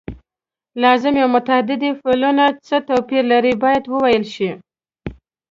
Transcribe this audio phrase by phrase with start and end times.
[0.83, 4.49] لازمي او متعدي فعلونه څه توپیر لري باید وویل شي.